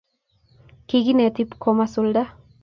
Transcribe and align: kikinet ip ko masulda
kikinet 0.87 1.35
ip 1.43 1.51
ko 1.61 1.69
masulda 1.77 2.23